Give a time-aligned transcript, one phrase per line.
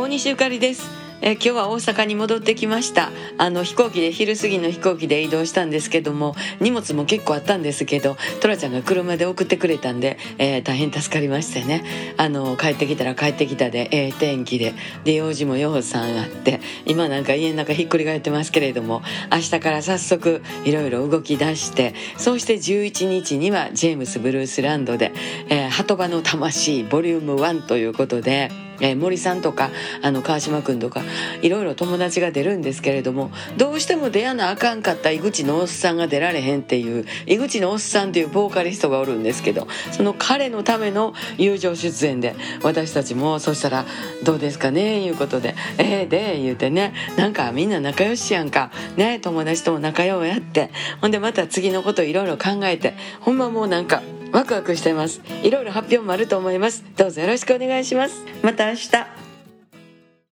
[0.00, 0.99] 大西ゆかりです。
[1.22, 25.12] え今日は大阪に戻ってきましたあの飛行機で昼過ぎの飛行機で移動したんですけども荷物も結構あったんですけどトラちゃんが車で送ってくれたんで、えー、大変助かりましてねあの帰ってきたら帰ってきたでええー、天気でで用事もようさんあって今なんか家の中ひっくり返ってますけれども明日から早速いろいろ動き出してそうして11日にはジェームス・ブルースランドで
[25.50, 28.50] 「えー、鳩場の魂ボリューム1ということで。
[28.80, 29.70] え、森さんとか
[30.02, 31.02] あの川島君とか
[31.42, 43.86] いろいろ友達が出るんですけれどもどうしても出やなあかんかった井口のおっさんが出られへんっていう井口のおっさんっていうボーカリストがおるんですけどその彼のための友情出演で私たちもそしたら
[44.24, 48.70] 「どうですかね?」いうことで「ええー、で」言うてねなんかみんな仲良しやんか。
[48.96, 49.18] ね？
[49.20, 50.70] 友達とも仲良うやって。
[51.00, 54.02] ほんでまた次のこといろいろ考えてほんまもうなんか
[54.32, 55.20] ワクワクしてます。
[55.42, 56.84] いろいろ発表もあると思います。
[56.96, 58.24] どうぞよろしくお願いします。
[58.42, 59.29] また明日。